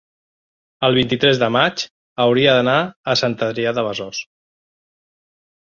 [0.87, 1.83] el vint-i-tres de maig
[2.25, 2.79] hauria d'anar
[3.13, 4.23] a Sant Adrià de Besòs.